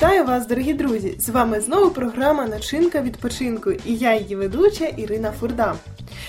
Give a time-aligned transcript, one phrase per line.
[0.00, 1.14] Вітаю вас, дорогі друзі!
[1.18, 5.74] З вами знову програма Начинка відпочинку і я, її ведуча Ірина Фурда.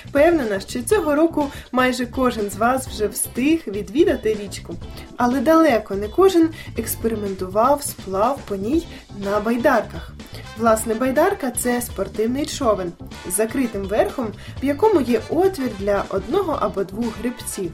[0.06, 4.76] Впевнена, що цього року майже кожен з вас вже встиг відвідати річку,
[5.18, 8.88] але далеко не кожен експериментував сплав по ній
[9.24, 10.14] на байдарках.
[10.58, 12.92] Власне, байдарка це спортивний човен
[13.30, 14.28] з закритим верхом,
[14.62, 17.72] в якому є отвір для одного або двох грибців.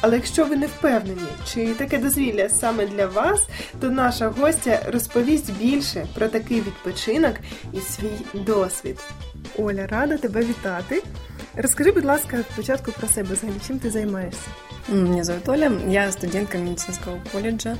[0.00, 3.48] Але якщо ви не впевнені, чи таке дозвілля саме для вас,
[3.80, 7.34] то наша гостя розповість більше про такий відпочинок
[7.72, 9.00] і свій досвід.
[9.58, 11.02] Оля, рада тебе вітати.
[11.56, 14.48] Розкажи, будь ласка, спочатку про себе взагалі, чим ти займаєшся?
[14.88, 17.76] Меня зовут Оля, я студентка медицинского колледжа.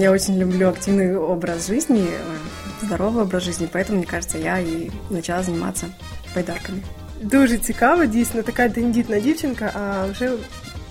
[0.00, 2.06] Я очень люблю активный образ жизни,
[2.82, 5.86] здоровый образ жизни, поэтому, мне кажется, я и начала заниматься
[6.34, 6.78] байдарками.
[7.22, 10.30] Дуже цікаво, дійсно, така тендітна дівчинка, а вже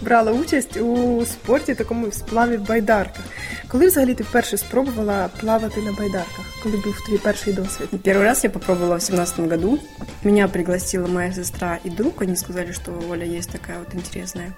[0.01, 3.25] брала участь у спорті, такому в сплаві в байдарках.
[3.67, 6.45] Коли взагалі ти вперше спробувала плавати на байдарках?
[6.63, 7.87] Коли був твій перший досвід?
[7.91, 9.79] Первый раз я попробовала в семнадцатом году.
[10.23, 12.21] Меня пригласила моя сестра и друг.
[12.21, 14.53] Они сказали, что Оля есть такая вот интересная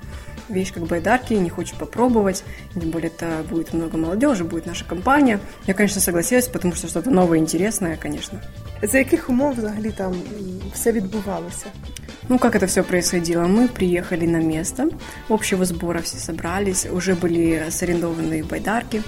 [0.49, 2.43] вещь, как байдарки, не хочешь попробовать.
[2.73, 5.39] Тем более это будет много молодежи, будет наша компания.
[5.67, 8.41] Я, конечно, согласилась, потому что что-то новое, интересное, конечно.
[8.81, 10.15] За яких умов взагалі там
[10.73, 11.65] все відбувалося?
[12.32, 13.42] Ну, как это все происходило?
[13.42, 14.88] Мы приехали на место
[15.28, 19.02] общего сбора, все собрались, уже были сорендованные байдарки.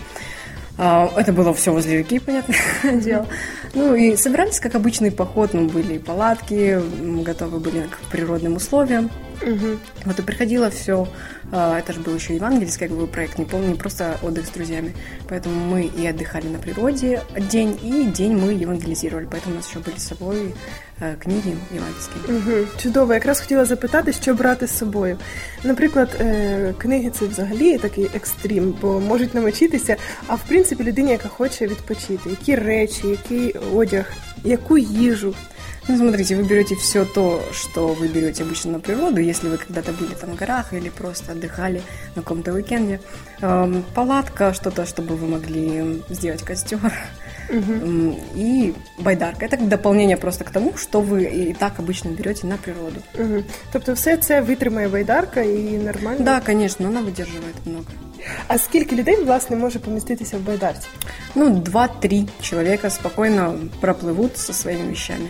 [0.77, 2.59] А, Это было все возле реки, понятное
[3.01, 3.27] дело.
[3.73, 6.79] Ну и собирались, как обычный поход, ну, были палатки,
[7.23, 9.11] готовы были к природным условиям.
[9.42, 9.80] Угу.
[10.06, 11.08] Вот и приходило все,
[11.52, 14.94] это же был еще евангельский как бы, проект, не помню, не просто отдых с друзьями.
[15.28, 19.28] Поэтому мы и отдыхали на природе день, и день мы евангелизировали.
[19.32, 20.54] Поэтому у нас еще были с собой
[21.00, 22.16] э, книги євангельські.
[22.28, 22.68] Угу.
[22.82, 25.18] Чудово, якраз хотіла запитати, що брати з собою.
[25.64, 29.96] Наприклад, е, книги це взагалі такий екстрім, бо можуть намочитися,
[30.28, 34.14] а в принципі людині, яка хоче відпочити, які речі, який одяг,
[34.44, 35.36] яку їжу.
[35.88, 39.92] Ну, смотрите, вы берете все то, что вы берете обычно на природу, если вы когда-то
[39.92, 41.82] были там в горах или просто отдыхали
[42.16, 43.00] на каком-то уикенде.
[43.42, 46.80] Эм, палатка, что-то, чтобы вы могли сделать костер.
[47.50, 49.46] М, И байдарка.
[49.46, 53.02] Это как дополнение просто к тому, что вы и так обычно берете на природу.
[53.16, 53.44] Угу.
[53.72, 56.20] Тобто все це витримає байдарка і нормально.
[56.20, 57.86] Да, конечно, она выдерживает много.
[58.48, 60.88] А скільки людей власне може поміститися в байдарці?
[61.36, 65.28] Ну, два-три человека спокойно проплывут со своими вещами.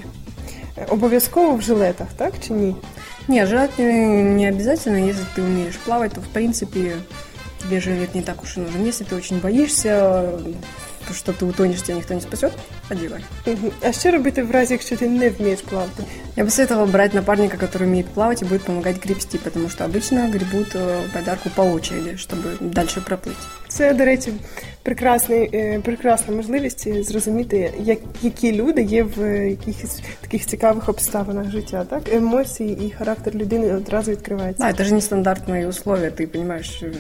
[0.78, 2.76] Е, Обов'язково в жилетах, так чи ні?
[3.28, 6.96] Не, жрать не не обязательно, если ты умеешь плавать, то в принципе
[7.62, 8.86] тебе жилет не так уж и нужен.
[8.86, 10.32] Если ты очень боишься,
[11.14, 12.54] что ты утонешь, тебя никто не спасет,
[12.90, 13.24] одевай.
[13.46, 13.72] Угу.
[13.82, 16.04] А що робити в разі, якщо ти не вмієш плавати?
[16.36, 20.30] Я бы советовала брать напарника, который умеет плавать и будет помогать гребсти, потому что обычно
[20.32, 23.38] гребут э, байдарку по очереди, чтобы дальше проплыть.
[23.68, 24.34] Це, до речі,
[24.84, 30.90] прекрасний, е, прекрасна можливість е, зрозуміти, як, які люди є в е, якихось таких цікавих
[30.90, 31.86] обставинах життя.
[31.90, 32.14] Так?
[32.14, 34.64] Емоції і характер людини одразу відкривається.
[34.64, 36.94] Да, это же нестандартные условия, ты понимаешь, э,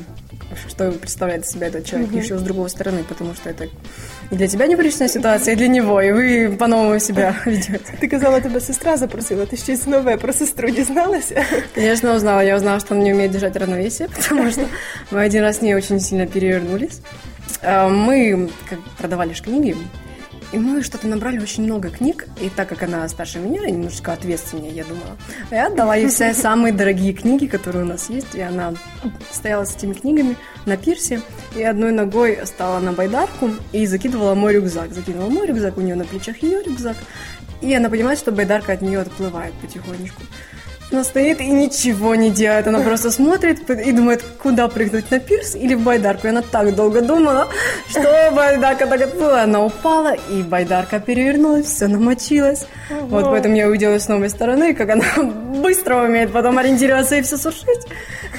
[0.69, 2.19] что представляет из себя этот человек Мгм.
[2.19, 3.67] еще с другой стороны, потому что это
[4.31, 7.79] и для тебя непривычная ситуация, и для него, и вы по-новому себя ведете.
[7.99, 11.43] Ти казала, тебе сестра запросила, ти щось нове про сестру дізналася?
[11.75, 12.43] Конечно, узнала.
[12.43, 14.61] Я узнала, что он не умеет держать равновесие, потому что
[15.11, 16.99] мы один раз с ней очень сильно перевернулись.
[17.64, 18.50] А, Мы
[18.98, 19.76] продавали ж книги,
[20.52, 24.12] и мы что-то набрали очень много книг, и так как она старше меня, и немножечко
[24.12, 25.16] ответственнее, я думала,
[25.50, 28.74] я отдала ей все самые дорогие книги, которые у нас есть, и она
[29.32, 30.36] стояла с этими книгами
[30.66, 31.22] на пирсе,
[31.56, 34.92] и одной ногой стала на байдарку и закидывала мой рюкзак.
[34.92, 36.96] Закинула мой рюкзак, у нее на плечах ее рюкзак,
[37.60, 40.22] и она понимает, что байдарка от нее отплывает потихонечку.
[40.94, 42.68] Она стоит и ничего не делает.
[42.68, 46.28] Она просто смотрит и думает, куда прыгнуть, на пирс или в байдарку.
[46.28, 47.48] И она так долго думала,
[47.90, 49.42] что байдарка так отплыла.
[49.42, 52.68] Она упала, и байдарка перевернулась, все намочилось.
[52.90, 57.38] Вот поэтому я увидела с новой стороны, как она быстро умеет потом ориентироваться и все
[57.38, 57.88] сушить.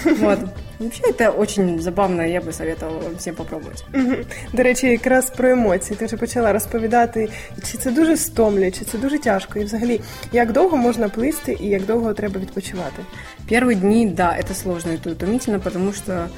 [0.06, 0.40] Вот.
[0.79, 3.85] Вообще это очень забавно, я бы советовала всем попробовать.
[3.95, 4.17] Мгм.
[4.53, 5.97] До речі, якраз про емоції.
[5.97, 7.29] Ти вже почала розповідати,
[7.71, 10.01] чи це дуже стомлює, чи це дуже тяжко, і взагалі,
[10.33, 13.03] як довго можна плисти і як довго треба відпочивати.
[13.51, 16.29] Первые дни, да, это сложно, это утомительно, потому что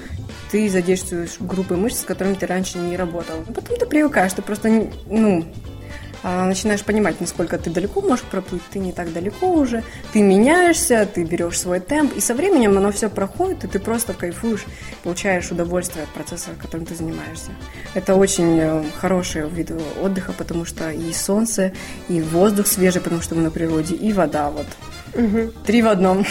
[0.53, 3.37] ты задействуешь группы мышц, с которыми ты раньше не работал.
[3.55, 5.76] Потом ты привыкаешь, ты просто, не- ну, а,
[6.24, 9.84] начинаешь понимать, насколько ты далеко можешь проплыть, ты не так далеко уже,
[10.14, 14.14] ты меняешься, ты берешь свой темп, и со временем оно все проходит, и ты просто
[14.14, 14.66] кайфуешь,
[15.04, 17.52] получаешь удовольствие от процесса, которым ты занимаешься.
[17.94, 19.72] Это очень э, хороший вид
[20.02, 21.74] отдыха, потому что и солнце,
[22.10, 24.68] и воздух свежий, потому что мы на природе, и вода, вот.
[25.14, 25.54] Угу.
[25.66, 26.26] Три в одном.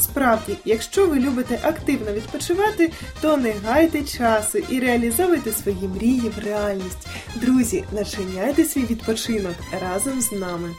[0.00, 6.44] Справді, якщо ви любите активно відпочивати, то не гайте часу і реалізовуйте свої мрії в
[6.44, 7.08] реальність.
[7.34, 10.74] Друзі, начиняйте свій відпочинок разом з нами.